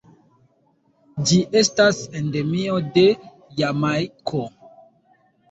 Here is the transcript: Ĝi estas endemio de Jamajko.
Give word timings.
Ĝi 1.31 1.37
estas 1.61 1.99
endemio 2.21 2.79
de 2.97 3.05
Jamajko. 3.61 4.43